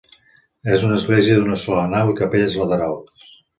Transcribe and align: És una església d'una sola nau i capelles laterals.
És 0.77 0.85
una 0.87 0.95
església 1.01 1.37
d'una 1.41 1.59
sola 1.65 1.85
nau 1.93 2.11
i 2.15 2.17
capelles 2.23 2.59
laterals. 2.65 3.33